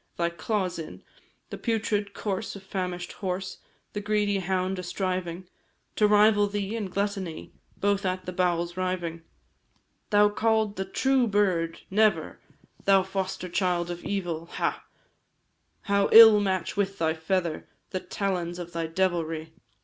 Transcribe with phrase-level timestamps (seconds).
[0.17, 1.03] thy claws in
[1.51, 3.59] The putrid corse of famish'd horse,
[3.93, 5.47] The greedy hound a striving
[5.97, 9.21] To rival thee in gluttony, Both at the bowels riving.
[10.09, 11.81] Thou called the true bird!
[11.91, 12.39] Never,
[12.85, 14.83] Thou foster child of evil, ha!
[15.81, 19.53] How ill match with thy feather The talons of thy devilry!